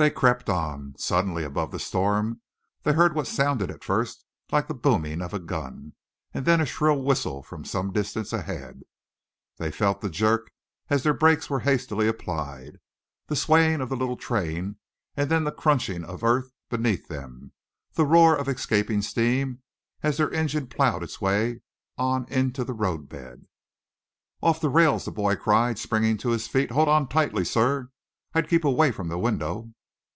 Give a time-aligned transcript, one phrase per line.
[0.00, 0.94] They crept on.
[0.96, 2.40] Suddenly, above the storm,
[2.84, 5.94] they heard what sounded at first like the booming of a gun,
[6.32, 8.82] and then a shrill whistle from some distance ahead.
[9.56, 10.52] They felt the jerk
[10.88, 12.78] as their brakes were hastily applied,
[13.26, 14.76] the swaying of the little train,
[15.16, 17.50] and then the crunching of earth beneath them,
[17.94, 19.62] the roar of escaping steam
[20.04, 21.60] as their engine ploughed its way
[21.96, 23.48] on into the road bed.
[24.42, 26.70] "Off the rails!" the boy cried, springing to his feet.
[26.70, 27.90] "Hold on tightly, sir.
[28.32, 29.72] I'd keep away from the window."